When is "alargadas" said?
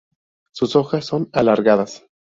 1.31-2.07